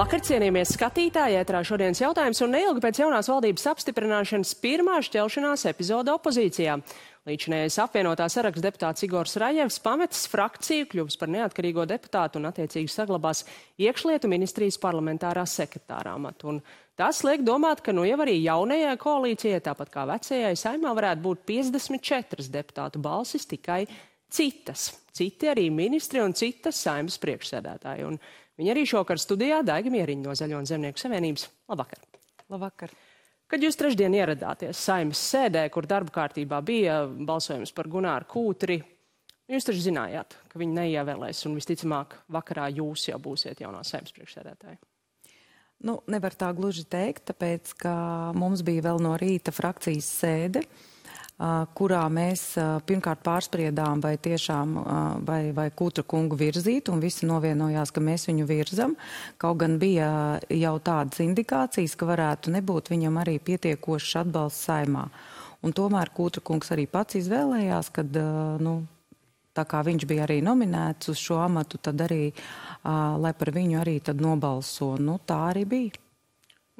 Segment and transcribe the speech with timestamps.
[0.00, 6.14] Vakar cienījamies skatītāji, ētrā šodienas jautājums un neilgi pēc jaunās valdības apstiprināšanas pirmā šķelšanās epizode
[6.14, 6.78] opozīcijā.
[7.28, 13.44] Līdzinējais apvienotā saraksta deputāts Igors Rajevs pametis frakciju, kļuvis par neatkarīgo deputātu un attiecīgi saglabās
[13.76, 16.54] iekšlietu ministrijas parlamentārā sekretārā amatu.
[16.54, 16.64] Un
[16.96, 21.44] tas liek domāt, ka nu jau arī jaunajai koalīcijai, tāpat kā vecajai saimā, varētu būt
[21.52, 23.82] 54 deputātu balsis tikai
[24.32, 24.94] citas.
[25.12, 28.08] Citi arī ministri un citas saimas priekšsēdētāji.
[28.08, 28.16] Un
[28.60, 31.46] Viņa arī šokar studijā Daiga Mieriņa no Zaļo un Zemnieku savienības.
[31.72, 32.02] Labvakar!
[32.52, 32.92] Labvakar!
[33.50, 38.76] Kad jūs trešdien ieradāties saimas sēdē, kur darba kārtībā bija balsojums par Gunāru Kūtri,
[39.50, 44.76] jūs taču zinājāt, ka viņi neievēlēs un visticamāk vakarā jūs jau būsiet jaunā saimas priekšsēdētāja.
[45.88, 47.94] Nu, nevar tā gluži teikt, tāpēc, ka
[48.36, 50.66] mums bija vēl no rīta frakcijas sēde.
[50.68, 50.89] Uh,
[51.74, 52.42] kurā mēs
[52.86, 54.74] pirmkārt pārspriedām, vai tiešām
[55.24, 58.96] vai, vai Kūtra kungu virzīt, un visi novienojās, ka mēs viņu virzam.
[59.40, 60.10] Kaut gan bija
[60.52, 65.06] jau tādas indikācijas, ka varētu nebūt viņam arī pietiekošs atbalsts saimā.
[65.64, 68.20] Un tomēr Kūtra kungs arī pats izvēlējās, kad,
[68.60, 68.76] nu,
[69.56, 72.30] tā kā viņš bija arī nominēts uz šo amatu, tad arī,
[72.84, 74.94] lai par viņu arī tad nobalso.
[75.00, 76.06] Nu, tā arī bija.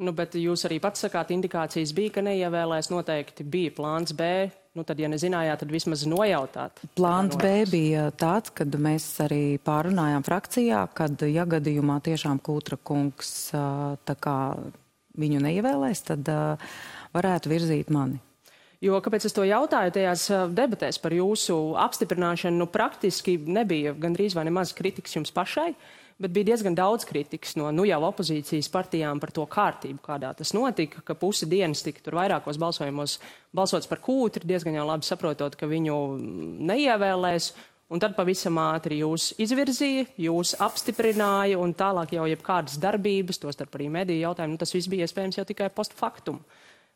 [0.00, 2.88] Nu, bet jūs arī pats sakāt, indikācijas bija, ka neievēlēs.
[2.88, 4.48] Noteikti bija plāns B.
[4.78, 6.78] Nu, tad, ja nezinājāt, tad vismaz nojautāt.
[6.94, 13.32] Plāns B bija tāds, kad mēs arī pārunājām frakcijā, kad, ja gadījumā tiešām Kūtra kungs
[13.50, 14.36] kā,
[15.18, 16.30] viņu neievēlēs, tad
[17.16, 18.22] varētu virzīt mani.
[18.80, 24.46] Jo, kāpēc es to jautāju, tajās debatēs par jūsu apstiprināšanu, nu, praktiski nebija gandrīz vai
[24.48, 25.72] nemaz kritikas jums pašai.
[25.74, 30.32] Uh, bet bija diezgan daudz kritikas no nu jau opozīcijas partijām par to kārtību, kādā
[30.36, 33.18] tas notika, ka pusi dienas tika tur vairākos balsojumos
[33.56, 35.98] balsots par kūtri, diezgan jau labi saprotot, ka viņu
[36.70, 37.52] neievēlēs.
[37.90, 43.88] Un tad pavisam ātri jūs izvirzīja, jūs apstiprināja, un tālāk jau jebkādas darbības, tostarp arī
[43.90, 46.38] mediju jautājumu, nu, tas viss bija iespējams jau tikai post factum.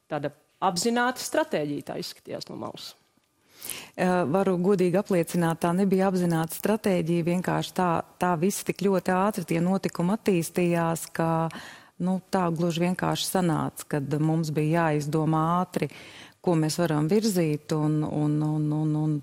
[0.06, 0.30] Tāda
[0.62, 2.92] apzināta stratēģija tā izskatījās no malas.
[3.94, 9.46] Eh, varu godīgi apliecināt, tā nebija apzināta stratēģija, vienkārši tā, tā viss tik ļoti ātri
[9.52, 11.28] tie notikumi attīstījās, ka
[12.02, 15.90] nu, tā gluži vienkārši sanāca, kad mums bija jāizdomā ātri,
[16.44, 19.14] ko mēs varam virzīt, un, un, un, un, un,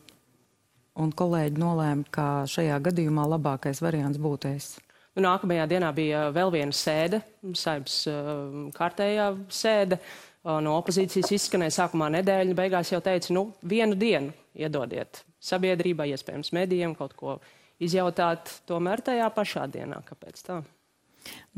[1.03, 4.71] un kolēģi nolēma, ka šajā gadījumā labākais variants būtu es.
[5.11, 7.19] Nu, nākamajā dienā bija vēl viena sēde,
[7.59, 9.99] saimnes uh, kārtējā sēde.
[9.99, 16.53] Uh, no opozīcijas izskanēja sākumā nedēļa, beigās jau teica, nu, vienu dienu iedodiet sabiedrībai, iespējams,
[16.55, 17.37] medijiem kaut ko
[17.81, 20.01] izjautāt, tomēr tajā pašā dienā.
[20.05, 20.59] Kāpēc tā?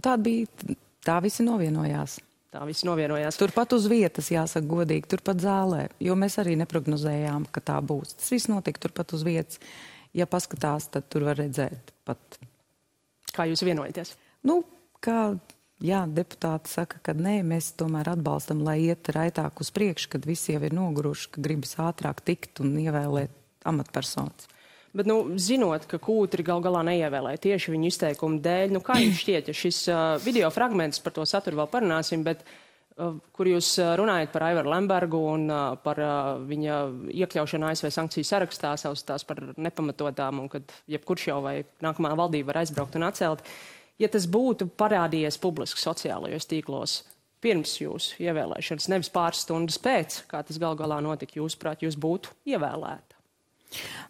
[0.04, 2.20] Tā bija, tā visi novienojās.
[2.54, 3.38] Tā viss novienojās.
[3.42, 8.14] Turpat uz vietas, jāsaka godīgi, turpat zālē, jo mēs arī neprognozējām, ka tā būs.
[8.20, 9.58] Tas viss notika turpat uz vietas.
[10.14, 12.38] Ja paskatās, tad tur var redzēt pat.
[13.34, 14.14] Kā jūs vienojaties?
[14.46, 14.60] Nu,
[15.02, 15.32] kā
[15.84, 20.56] jā, deputāti saka, ka nē, mēs tomēr atbalstam, lai iet raitāk uz priekšu, kad visi
[20.56, 23.34] jau ir noguruši, ka gribas ātrāk tikt un ievēlēt
[23.68, 24.50] amatpersonas.
[24.94, 29.24] Bet, nu, zinot, ka kūtri gal galā neievēlēja tieši viņu izteikumu dēļ, nu, kā jums
[29.24, 33.72] šķiet, ja šis uh, video fragments par to saturu vēl parunāsim, bet uh, kur jūs
[33.98, 36.78] runājat par Aivaru Lembergu un uh, par uh, viņa
[37.10, 42.62] iekļaušanu ASV sankciju sarakstā, savas par nepamatotām, un kad jebkurš jau vai nākamā valdība var
[42.62, 43.42] aizbraukt un atcelt.
[43.42, 47.02] Uh, ja tas būtu parādījies publiski sociālajos tīklos
[47.44, 52.32] pirms jūsu ievēlēšanas, nevis pāris stundas pēc, kā tas gal galā notika, jūsuprāt, jūs būtu
[52.48, 53.20] ievēlēta?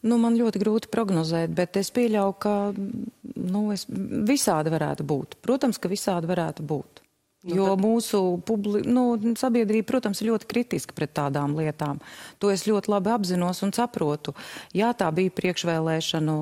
[0.03, 3.85] Nu, man ļoti grūti prognozēt, bet es pieļauju, ka nu, es,
[4.27, 5.38] visādi varētu būt.
[5.45, 7.03] Protams, ka visādi varētu būt.
[7.44, 12.00] Nu, jo mūsu publi, nu, sabiedrība, protams, ir ļoti kritiska pret tādām lietām.
[12.40, 14.31] To es ļoti labi apzinos un saprotu.
[14.72, 16.38] Jā, tā bija priekšvēlēšanu,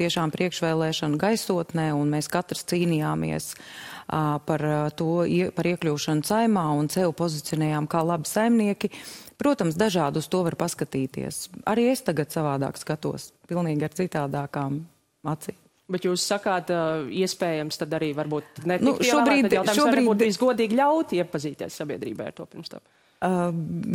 [0.00, 4.66] tiešām priekšvēlēšanu gaisotnē, un mēs katrs cīnījāmies uh, par
[4.98, 5.22] to,
[5.54, 8.90] par iekļūšanu saimā un sev pozicionējām kā labi saimnieki.
[9.38, 11.44] Protams, dažādi uz to var paskatīties.
[11.70, 14.82] Arī es tagad savādāk skatos, pilnīgi ar citādākām
[15.30, 15.69] acīm.
[15.90, 16.70] Bet jūs sakāt,
[17.10, 22.46] iespējams, tad arī varbūt ne nu, šobrīd, šobrīd būtu visgodīgi ļaut iepazīties sabiedrībai ar to
[22.50, 22.84] pirms tam.
[23.20, 23.50] Uh,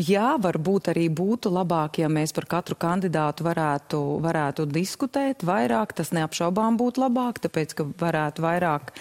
[0.06, 5.96] jā, varbūt arī būtu labāk, ja mēs par katru kandidātu varētu, varētu diskutēt vairāk.
[5.98, 8.94] Tas neapšaubām būtu labāk, tāpēc, ka varētu vairāk,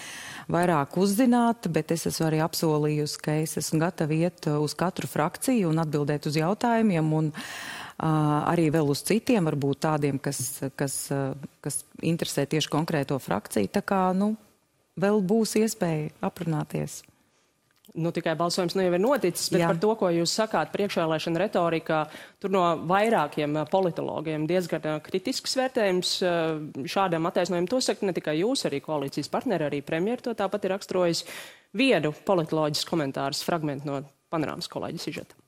[0.49, 5.69] vairāk uzzināt, bet es esmu arī apsolījusi, ka es esmu gatava iet uz katru frakciju
[5.69, 7.13] un atbildēt uz jautājumiem.
[7.19, 10.97] Un, uh, arī vēl uz citiem, varbūt tādiem, kas, kas,
[11.63, 13.71] kas interesē tieši konkrēto frakciju.
[13.71, 14.33] Tā kā, nu,
[14.99, 17.03] vēl būs iespēja aprunāties.
[17.95, 19.69] nu, tikai balsojums nu jau ir noticis, bet Jā.
[19.71, 21.99] par to, ko jūs sakāt, priekšvēlēšana retorikā,
[22.43, 26.11] tur no vairākiem politologiem diezgan kritisks vērtējums
[26.91, 27.69] šādam attaisnojumam.
[27.71, 31.23] To saka ne tikai jūs, arī koalīcijas partneri, arī premjeri to tāpat ir raksturojis.
[31.75, 34.03] Vienu politoloģisku komentārus fragmentu no
[34.33, 35.44] panorāmas kolēģis Ižeta.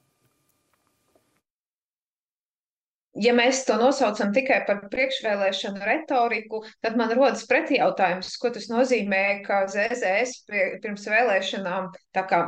[3.21, 9.41] Ja mēs to nosaucam tikai par priekšvēlēšanu retoriku, tad man rodas pretjautājums, ko tas nozīmē,
[9.45, 10.45] ka ZZS
[10.83, 11.89] pirms vēlēšanām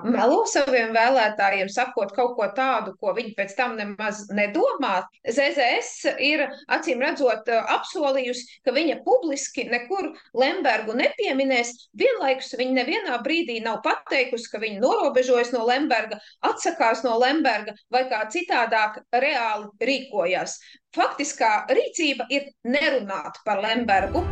[0.10, 5.04] melo saviem vēlētājiem, sakot kaut ko tādu, ko viņi pēc tam nemaz nedomā.
[5.28, 11.76] ZZS ir acīm redzot apsolījusi, ka viņa publiski nekur Lembergu nepieminēs.
[11.98, 18.06] Vienlaikus viņa nevienā brīdī nav pateikusi, ka viņa norobežojas no Lemberga, atsakās no Lemberga vai
[18.10, 20.59] kā citādāk reāli rīkojās
[20.96, 24.24] faktiskā rīcība ir nerunāt par Lembergu.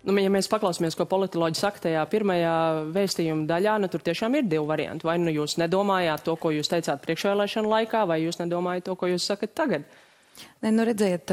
[0.00, 2.54] Nu, ja mēs paklausāmies, ko politoloģi saka tajā pirmajā
[2.94, 5.06] vēstījuma daļā, nu, tur tiešām ir divi varianti.
[5.06, 9.10] Vai nu jūs nedomājāt to, ko jūs teicāt priekšvēlēšana laikā, vai jūs nedomājat to, ko
[9.12, 9.84] jūs sakat tagad?
[10.60, 11.30] Ne, nu redziet,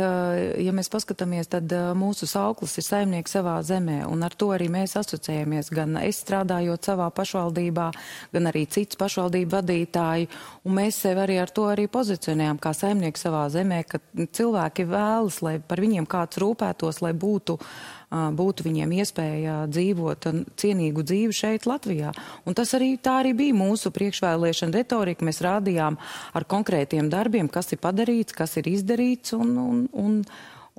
[0.63, 4.95] ja mēs paskatāmies, tad mūsu sauklis ir saimnieks savā zemē, un ar to arī mēs
[5.01, 5.67] asociējamies.
[5.75, 7.89] Gan es strādājot savā pašvaldībā,
[8.31, 10.29] gan arī cits pašvaldību vadītāji,
[10.63, 15.41] un mēs sevi arī ar to arī pozicionējam kā saimnieki savā zemē, ka cilvēki vēlas,
[15.43, 17.67] lai par viņiem kāds rūpētos, lai būtu uh,
[18.09, 22.13] būtu viņiem iespēja dzīvot cienīgu dzīvi šeit Latvijā.
[22.47, 25.25] Un tas arī tā arī bija mūsu priekšvēlēšana retorika.
[25.27, 25.97] Mēs rādījām
[26.33, 30.19] ar konkrētiem darbiem, kas ir padarīts, kas ir izdarīts un, un, un,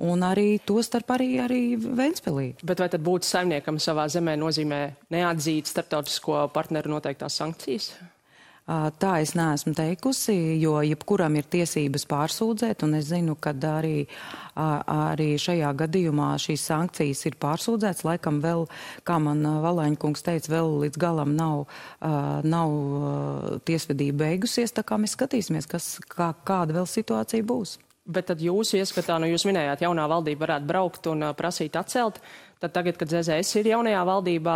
[0.09, 2.53] un arī to starp arī, arī Ventspilī.
[2.63, 7.91] Bet vai tad būt saimniekam savā zemē nozīmē neatzīt starptautisko partneru noteiktās sankcijas?
[8.69, 14.03] Tā es neesmu teikusi, jo jebkuram ir tiesības pārsūdzēt, un es zinu, ka arī,
[14.53, 18.05] arī šajā gadījumā šīs sankcijas ir pārsūdzētas.
[18.05, 18.67] Laikam vēl,
[19.09, 21.65] kā man Valēņkungs teica, vēl līdz galam nav,
[22.45, 22.77] nav
[23.65, 27.79] tiesvedība beigusies, tā kā mēs skatīsimies, kas, kā, kāda vēl situācija būs.
[28.09, 32.17] Bet tad jūsu ieskatā, nu jūs minējāt, jaunā valdība varētu braukt un prasīt atcelt.
[32.59, 34.55] Tad tagad, kad ZZS ir jaunajā valdībā,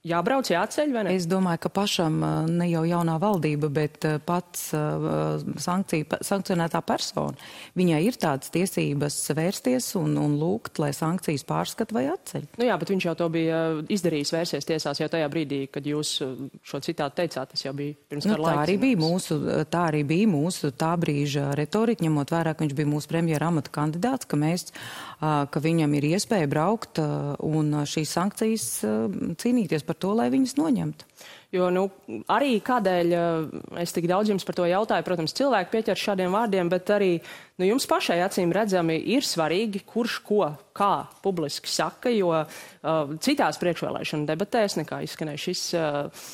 [0.00, 1.12] Jābrauc, jāceļ, vai ne?
[1.12, 2.14] Es domāju, ka pašam
[2.48, 4.70] ne jau jaunā valdība, bet pats
[5.60, 7.36] sankcija, sankcionētā persona,
[7.76, 12.46] viņai ir tādas tiesības vērsties un, un lūgt, lai sankcijas pārskat vai atceļ.
[12.56, 13.58] Nu jā, bet viņš jau to bija
[13.92, 18.30] izdarījis vērsies tiesās jau tajā brīdī, kad jūs šo citātu teicāt, tas jau bija pirms
[18.30, 19.38] nu, tā arī bija mūsu,
[19.68, 23.76] tā arī bija mūsu tā brīža retorika, ņemot vērā, ka viņš bija mūsu premjera amata
[23.76, 24.70] kandidāts, ka mēs,
[25.20, 28.68] ka viņam ir iespēja braukt un šīs sankcijas
[29.44, 31.10] cīnīties par to, lai viņas noņemtu.
[31.50, 31.88] Jo nu,
[32.30, 36.68] arī kādēļ eh, es tik daudz jums par to jautāju, protams, cilvēki pieķer šādiem vārdiem,
[36.70, 37.08] bet arī
[37.58, 40.92] nu, jums pašai acīm redzami ir svarīgi, kurš ko kā
[41.24, 46.30] publiski saka, jo uh, citās priekšvēlēšana debatēs nekā izskanēja šis uh,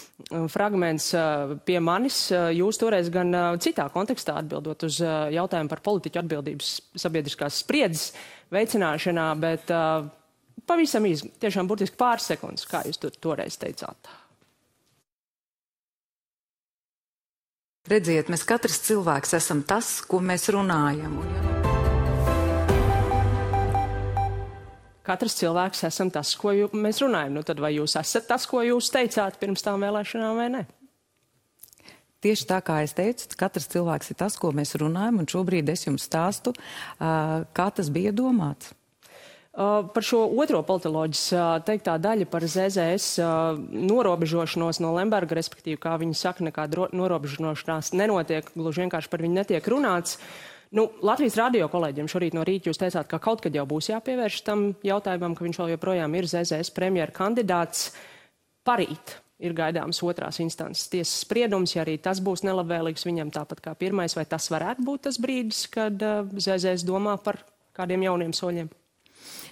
[0.53, 5.73] fragments uh, pie manis, uh, jūs toreiz gan uh, citā kontekstā atbildot uz uh, jautājumu
[5.73, 6.77] par politiķu atbildības
[7.07, 8.13] sabiedriskās spriedzes
[8.53, 10.13] veicināšanā, bet uh,
[10.65, 14.09] pavisam īsi, tiešām burtiski pāris sekundes, kā jūs to, toreiz teicāt.
[17.87, 21.21] Redziet, mēs katrs cilvēks esam tas, ko mēs runājam.
[21.23, 21.47] Un...
[25.07, 27.37] Katrs cilvēks esam tas, ko jū, mēs runājam.
[27.37, 30.65] Nu, tad vai jūs esat tas, ko jūs teicāt pirms tām vēlēšanām vai ne?
[32.27, 35.87] Tieši tā kā es teicu, katrs cilvēks ir tas, ko mēs runājam, un šobrīd es
[35.87, 36.57] jums stāstu,
[36.99, 38.73] kā tas bija domāts.
[39.57, 45.79] Uh, par šo otro politoloģis uh, teiktā daļa par ZZS uh, norobežošanos no Lemberga, respektīvi,
[45.81, 50.19] kā viņi saka, nekāda norobežošanās nenotiek, gluži vienkārši par viņu netiek runāts.
[50.77, 54.39] Nu, Latvijas radio kolēģiem šorīt no rīta jūs teicāt, ka kaut kad jau būs jāpievērš
[54.45, 57.95] tam jautājumam, ka viņš vēl joprojām ir ZZS premjera kandidāts.
[58.61, 63.79] Parīt ir gaidāms otrās instances tiesas spriedums, ja arī tas būs nelabvēlīgs viņam tāpat kā
[63.81, 67.41] pirmais, vai tas varētu būt tas brīdis, kad ZZS domā par
[67.73, 68.69] kādiem jauniem soļiem?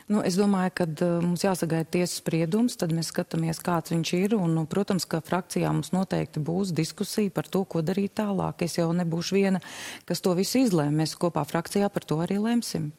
[0.04, 4.34] Nu, es domāju, ka uh, mums jāsagaida tiesas spriedums, tad mēs skatāmies, kāds viņš ir.
[4.36, 8.66] Un, nu, protams, ka frakcijā mums noteikti būs diskusija par to, ko darīt tālāk.
[8.66, 9.62] Es jau nebūšu viena,
[10.04, 11.00] kas to visu izlēma.
[11.00, 12.92] Mēs kopā frakcijā par to arī lemsim.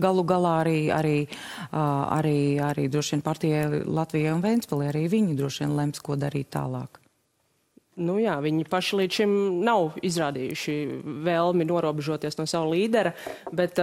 [0.00, 1.16] Galu galā arī, arī,
[1.72, 6.52] arī, arī droši vien partijai Latvijai un Vēnspilī arī viņi droši vien lems, ko darīt
[6.56, 7.00] tālāk.
[7.96, 9.30] Nu jā, viņi paši līdz šim
[9.64, 10.74] nav izrādījuši
[11.24, 13.14] vēlmi norobežoties no sava līdera,
[13.56, 13.80] bet,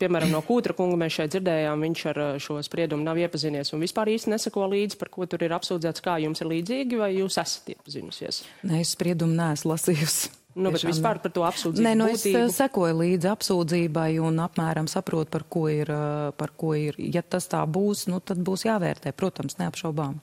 [0.00, 4.12] piemēram, no Kūtra kunga mēs šeit dzirdējām, viņš ar šo spriedumu nav iepazinies un vispār
[4.12, 7.72] īsti nesako līdzi, par ko tur ir apsūdzēts, kā jums ir līdzīgi, vai jūs esat
[7.72, 8.42] iepazinusies?
[8.68, 10.34] Nē, es spriedumu neesmu lasījusi.
[10.54, 11.82] Nu, bet vispār par to apsūdzību.
[11.82, 12.52] Nē, nu es būtību.
[12.54, 15.90] sekoju līdzi apsūdzībai un apmēram saprotu, par ko ir,
[16.38, 17.00] par ko ir.
[17.00, 20.20] Ja tas tā būs, nu tad būs jāvērtē, protams, neapšaubām.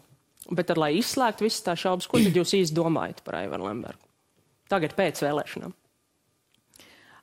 [0.51, 4.03] Bet, ar, lai izslēgtu visas tās šaubas, ko tad jūs īsti domājat par Aivaru Lembergu?
[4.72, 5.75] Tagad pēc vēlēšanām.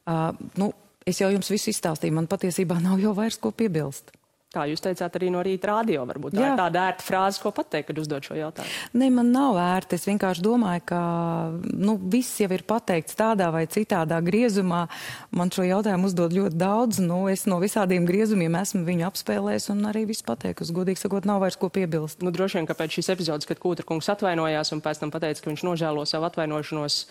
[0.09, 0.71] Uh, nu,
[1.09, 4.15] es jau jums visu izstāstīju, man patiesībā nav jau vairs ko piebilst.
[4.49, 6.07] Tā jūs teicāt arī no rīta rādio.
[6.09, 6.53] Varbūt tā Jā.
[6.55, 8.71] ir tāda ērta frāze, ko pateikt, kad uzdod šo jautājumu.
[8.97, 9.99] Nē, man nav ērti.
[10.01, 11.01] Es vienkārši domāju, ka
[11.69, 14.87] nu, viss jau ir pateikts tādā vai citādā griezumā.
[15.37, 17.03] Man šo jautājumu uzdod ļoti daudz.
[17.05, 20.73] Nu, es no visādiem griezumiem esmu viņu apspēlējis un arī viss pateikusi.
[20.81, 22.25] Godīgi sakot, nav vairs ko piebilst.
[22.25, 25.45] Nu, droši vien, ka pēc šīs epizodes, kad Kūtra kungs atvainojās un pēc tam pateica,
[25.45, 27.03] ka viņš nožēlo savu atvainošanos,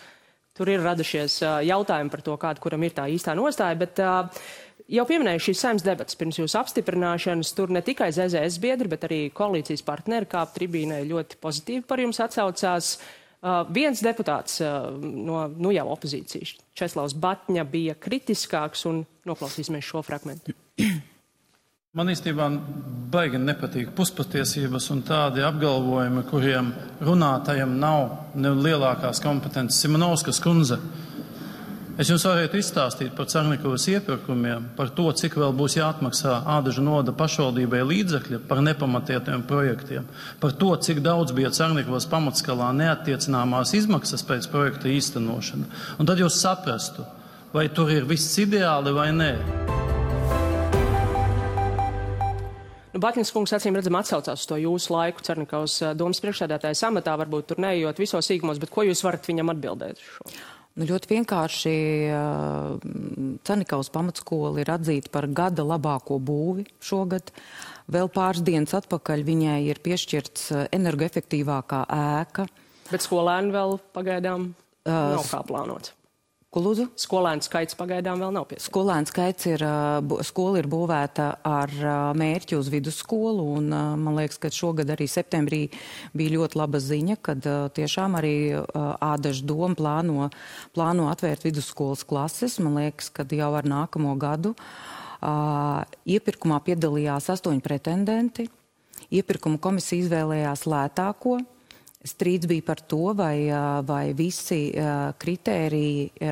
[0.58, 1.38] tur ir radušies
[1.70, 3.78] jautājumi par to, kāda kuram ir tā īstā nostāja.
[3.78, 7.50] Bet, uh, Jau pieminēju šīs saimnes debatas pirms jūsu apstiprināšanas.
[7.56, 12.20] Tur ne tikai ZZS biedri, bet arī koalīcijas partneri kāp tribīnē ļoti pozitīvi par jums
[12.24, 12.94] atsaucās.
[13.38, 20.02] Uh, viens deputāts uh, no nu jau opozīcijas, Česlavs Batņa, bija kritiskāks un noklausīsimies šo
[20.02, 20.56] fragmentu.
[21.98, 22.48] Man īstenībā
[23.12, 26.72] baigi nepatīk puspatiesības un tādi apgalvojumi, kuriem
[27.04, 29.80] runātajam nav ne lielākās kompetences.
[29.84, 30.80] Simonovskas kundze,
[31.98, 37.14] es jums varētu izstāstīt par Cernikovas iepirkumiem, par to, cik vēl būs jāatmaksā ādažu noda
[37.18, 40.06] pašvaldībai līdzekļi par nepamatietiem projektiem,
[40.38, 45.66] par to, cik daudz bija Cernikovas pamatskalā neattiecināmās izmaksas pēc projekta īstenošana.
[45.98, 47.02] Un tad jūs saprastu,
[47.52, 49.32] vai tur ir viss ideāli vai nē.
[52.94, 57.18] Nu, Batņas kungs acīm redzam atsaucās uz to jūsu laiku Cernikovas uh, domas priekšsēdētājas amatā,
[57.20, 60.30] varbūt tur neejot visos sīkumos, bet ko jūs varat viņam atbildēt šo?
[60.78, 61.72] Nu, ļoti vienkārši
[63.48, 67.32] Cernikavas pamatskola ir atzīta par gada labāko būvi šogad.
[67.90, 72.46] Vēl pāris dienas atpakaļ viņai ir piešķirts eh, energoefektīvākā ēka.
[72.92, 75.97] Bet skolēni vēl pagaidām uh, nav kā plānots.
[76.48, 76.86] Ko lūdzu?
[76.96, 78.70] Skolēnu skaits pagaidām vēl nav pietiekams.
[78.70, 79.62] Skolēnu skaits ir,
[80.24, 81.74] skola ir būvēta ar
[82.16, 85.66] mērķi uz vidusskolu, un man liekas, ka šogad arī septembrī
[86.16, 87.44] bija ļoti laba ziņa, kad
[87.76, 88.32] tiešām arī
[88.64, 90.30] Ādažu doma plāno,
[90.72, 92.56] plāno atvērt vidusskolas klases.
[92.64, 94.54] Man liekas, ka jau ar nākamo gadu
[96.08, 98.48] iepirkumā piedalījās astoņi pretendenti.
[99.12, 101.42] Iepirkuma komisija izvēlējās lētāko.
[102.06, 103.48] Strīds bija par to, vai,
[103.82, 104.70] vai visi
[105.18, 106.30] kritēriji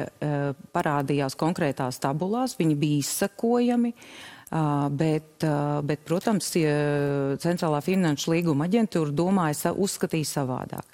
[0.73, 3.91] parādījās konkrētās tabulās, viņi bija izsakojami,
[4.95, 5.47] bet,
[5.91, 6.53] bet protams,
[7.43, 10.87] Centrālā finanšu līguma aģentūra domāja, uzskatīja savādāk.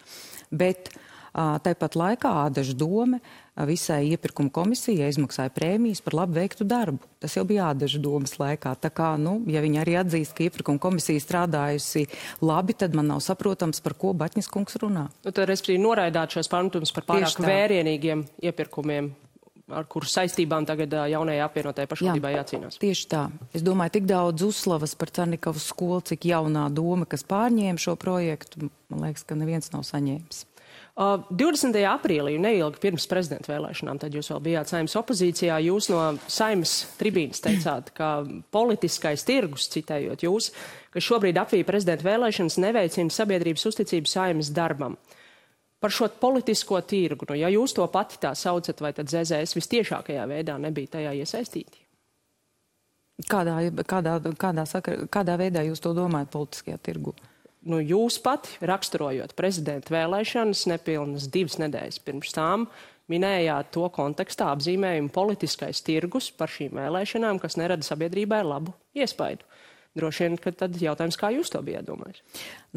[0.49, 3.21] Bet ā, tāpat laikā Ādažu dome
[3.57, 7.01] ā, visai iepirkuma komisijai izmaksāja prēmijas par labi veiktu darbu.
[7.23, 8.75] Tas jau bija Ādažu domas laikā.
[8.83, 12.07] Tā kā, nu, ja viņi arī atzīst, ka iepirkuma komisija strādājusi
[12.45, 15.09] labi, tad man nav saprotams, par ko Baķņas kungs runā.
[15.25, 19.13] Nu, tad, respektīvi, noraidāt šos pārmetumus par pārāk vērienīgiem iepirkumiem,
[19.73, 22.79] ar kuru saistībām tagad jaunajai apvienotajai pašvaldībai jācīnās.
[22.83, 23.25] Tieši tā.
[23.57, 28.69] Es domāju, tik daudz uzslavas par Cernikavas skolu, cik jaunā doma, kas pārņēma šo projektu,
[28.93, 30.47] man liekas, ka neviens nav saņēmis.
[30.93, 31.73] Uh, 20.
[31.89, 35.57] aprīlī, neilgi pirms prezidenta vēlēšanām, tad jūs vēl bijāt saimnes opozīcijā.
[35.65, 38.11] Jūs no saimnes tribīnas teicāt, ka
[38.53, 40.51] politiskais tirgus, citējot jūs,
[40.93, 44.99] ka šobrīd apvīja prezidenta vēlēšanas neveicina sabiedrības uzticību saimnes darbam.
[45.81, 50.29] Par šo politisko tirgu, nu, ja jūs to pati tā saucat, vai tad ZZS vistiešākajā
[50.29, 51.81] veidā nebija tajā iesaistīti?
[53.33, 53.57] Kādā,
[53.89, 57.17] kādā, kādā, sakar, kādā veidā jūs to domājat politiskajā tirgu?
[57.69, 62.67] Nu, jūs pati raksturojot prezidenta vēlēšanas nepilnas divas nedēļas pirms tām,
[63.13, 69.47] minējāt to kontekstā apzīmējumu politiskais tirgus par šīm vēlēšanām, kas nerada sabiedrībai labu iespaidu.
[69.93, 72.23] Droši vien, ka tad jautājums, kā jūs to bijāt domājis?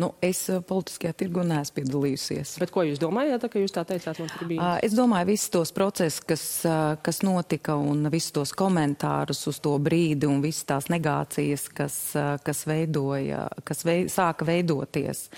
[0.03, 2.57] Nu, es eh, politiskajā tirgu neesmu piedalījusies.
[2.59, 4.17] Bet ko jūs domājāt, tā, ka jūs tā teicāt?
[4.19, 6.73] Ā, Es domāju, visus tos procesus, kas, ā,
[7.05, 12.25] kas notika, un visus tos komentārus uz to brīdi, un visas tās negācijas, kas, ā,
[12.43, 15.29] kas, veidoja, kas vei, sāka veidoties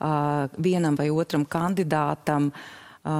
[0.00, 0.14] ā,
[0.56, 3.18] vienam vai otram kandidātam, ā,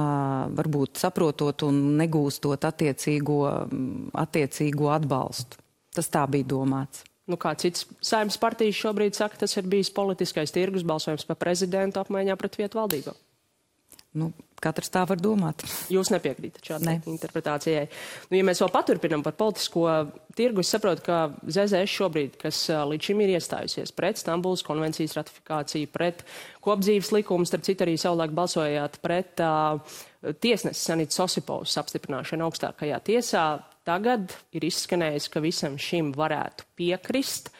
[0.57, 5.61] varbūt saprotot un negūstot attiecīgo, mm, attiecīgo atbalstu.
[5.93, 7.05] Tas tā bija domāts.
[7.27, 11.99] Nu, kā cits saimnes partijas šobrīd saka, tas ir bijis politiskais tirgus balsojums par prezidentu
[11.99, 13.15] apmaiņā pret vietu valdībā.
[14.17, 14.31] Nu,
[14.63, 15.61] katrs tā var domāt.
[15.93, 17.01] Jūs nepiekrītat šādai Ne.
[17.11, 17.85] interpretācijai.
[18.31, 19.83] Nu, ja mēs vēl paturpinām par politisko
[20.37, 25.91] tirgu, es saprotu, ka ZZS šobrīd, kas līdz šim ir iestājusies pret Stambulas konvencijas ratifikāciju,
[25.93, 26.23] pret
[26.65, 29.77] kopdzīves likumu, starp citu arī savulaik balsojāt pret uh,
[30.41, 33.45] tiesnesis Sanits Osipovs apstiprināšanu augstākajā tiesā,
[33.87, 37.51] tagad ir izskanējis, ka visam šim varētu piekrist.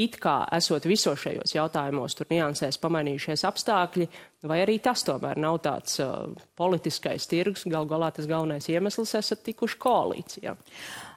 [0.00, 4.08] It kā esot visos šajos jautājumos, tur niansēs pamainījušies apstākļi,
[4.44, 9.40] Vai arī tas tomēr nav tāds uh, politiskais tirgus, gal galā tas galvenais iemesls esat
[9.46, 10.56] tikuši koalīcijā?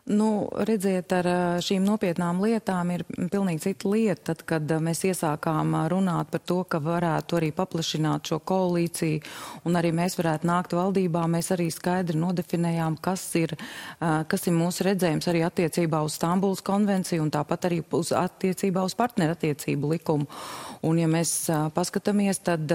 [0.07, 1.27] Nu, redziet, ar
[1.59, 4.21] šīm nopietnām lietām ir pilnīgi cita lieta.
[4.29, 9.19] Tad, kad mēs iesākām runāt par to, ka varētu arī paplašināt šo koalīciju
[9.67, 13.57] un arī mēs varētu nākt valdībā, mēs arī skaidri nodefinējām, kas ir,
[13.99, 18.95] kas ir mūsu redzējums arī attiecībā uz Stambuls konvenciju un tāpat arī uz attiecībā uz
[18.95, 20.29] partnerattiecību likumu.
[20.87, 21.35] Un, ja mēs
[21.75, 22.71] paskatāmies, tad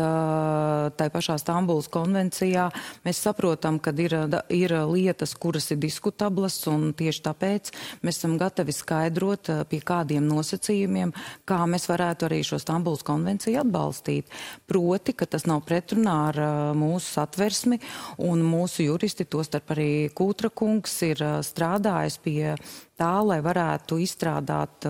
[0.97, 2.69] tai pašā Stambuls konvencijā
[3.07, 4.15] mēs saprotam, ka ir,
[4.53, 7.73] ir lietas, kuras ir diskutablas un tieši tāpēc
[8.03, 11.13] mēs esam gatavi skaidrot, eh, pie kādiem nosacījumiem,
[11.49, 14.31] kā mēs varētu arī šo Stambuls konvenciju atbalstīt.
[14.67, 17.81] Proti, ka tas nav pretrunā ar eh, mūsu satversmi,
[18.19, 22.55] un mūsu juristi, tostarp arī Kūtra kungs, ir eh, strādājis pie
[22.99, 24.87] tā, lai varētu izstrādāt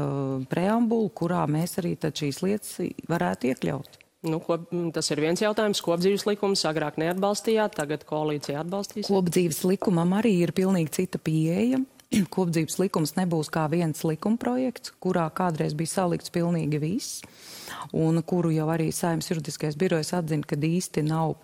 [0.51, 2.79] preambulu, kurā mēs arī šīs lietas
[3.09, 4.02] varētu iekļaut.
[4.23, 4.59] Nu, ko,
[4.95, 5.81] tas ir viens jautājums.
[5.83, 9.09] Kopdzīves likums agrāk neatbalstījāt, tagad koalīcija atbalstīs.
[9.11, 11.81] Kopdzīves likumam arī ir pilnīgi cita pieeja.
[12.37, 17.23] kopdzīves likums nebūs kā viens likumprojekts, kurā kādreiz bija salikts pilnīgi viss,
[17.97, 21.37] un kuru jau arī Saimnes juridiskais birojs atzina, ka īsti nav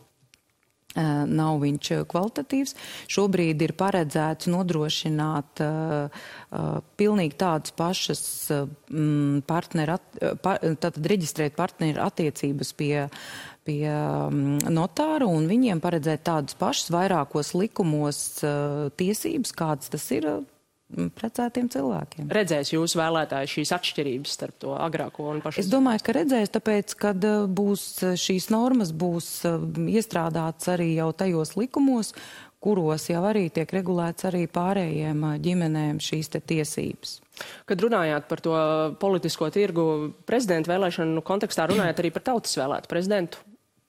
[0.97, 2.75] nav viņš kvalitatīvs.
[3.13, 8.23] Šobrīd ir paredzēts nodrošināt uh, uh, pilnīgi tādas pašas
[8.55, 8.65] uh,
[9.47, 9.99] partneru,
[10.43, 13.07] pa, tātad reģistrēt partneru attiecības pie,
[13.69, 18.23] pie um, notāra un viņiem paredzēt tādas pašas vairākos likumos
[18.99, 20.33] tiesības, kādas tas ir
[20.89, 22.31] precētiem cilvēkiem.
[22.33, 25.61] Redzēs jūs vēlētāji šīs atšķirības starp to agrāko un pašu?
[25.61, 29.59] Es domāju, ka redzēs, tāpēc, kad uh, būs uh, šīs normas būs uh,
[29.93, 32.15] iestrādāts arī jau tajos likumos,
[32.65, 37.19] kuros jau arī tiek regulēts arī pārējiem ģimenēm šīs tiesības.
[37.69, 38.57] Kad runājāt par to
[38.99, 39.85] politisko tirgu
[40.27, 43.45] prezidenta vēlēšanu kontekstā, runājāt arī par tautas vēlētu prezidentu.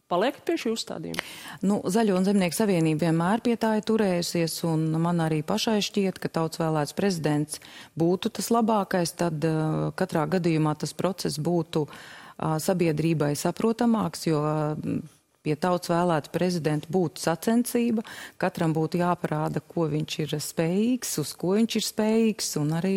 [0.09, 1.25] Paliekat pie šī uzstādījuma?
[1.61, 6.17] Nu, Zaļo un Zemnieku savienība vienmēr pie tā ir turējusies, un man arī pašai šķiet,
[6.21, 7.61] ka tauts vēlēts prezidents
[7.99, 14.99] būtu tas labākais, tad uh, katrā gadījumā tas process būtu uh, sabiedrībai saprotamāks, jo uh,
[15.45, 18.03] pie tauts vēlēta prezidenta būtu sacensība,
[18.41, 22.95] katram būtu jāparāda, ko viņš ir spējīgs, uz ko viņš ir spējīgs, un arī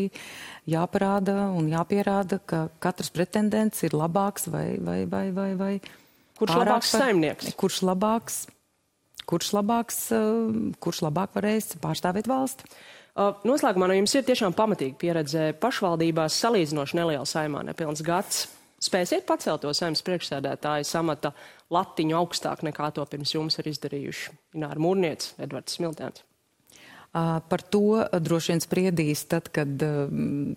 [0.71, 5.75] jāparāda un jāpierāda, ka katrs pretendents ir labāks vai, vai, vai, vai, vai
[6.43, 7.53] Kurš labāks par, saimnieks?
[7.59, 8.41] Kurš labāks,
[9.31, 12.67] kurš labāks, uh, kurš labāk varēs pārstāvēt valsti?
[13.13, 18.47] Uh, noslēgumā no jums ir tiešām pamatīga pieredze pašvaldībās salīdzinoši neliela saimā, nepilns gads.
[18.83, 21.31] Spēsiet pacelt to saimnes priekšsēdētāju samata
[21.71, 26.25] latiņu augstāk nekā to pirms jums ir izdarījuši Ināra Mūrniec, Edvards Smiltēns.
[27.13, 29.69] Par to droši vien spriedīs tad kad,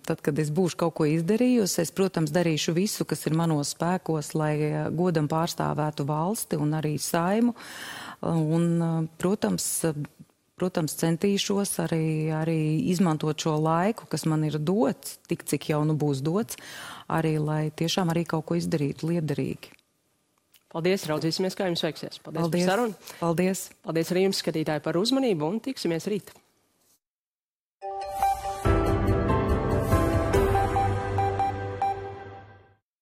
[0.08, 1.82] tad, kad es būšu kaut ko izdarījusi.
[1.82, 4.54] Es, protams, darīšu visu, kas ir manos spēkos, lai
[4.96, 7.52] godam pārstāvētu valsti un arī saimu.
[8.24, 8.70] Un,
[9.20, 9.66] protams,
[10.56, 15.98] protams, centīšos arī, arī izmantot šo laiku, kas man ir dots, tik cik jau nu
[16.00, 16.56] būs dots,
[17.12, 19.74] arī lai tiešām arī kaut ko izdarītu liederīgi.
[20.72, 22.18] Paldies, raudzīsimies, kā jums veiksies.
[22.24, 22.64] Paldies, Paldies.
[22.64, 23.12] par sarunu.
[23.20, 23.68] Paldies.
[23.84, 26.32] Paldies arī jums, skatītāji, par uzmanību un tiksimies rīt.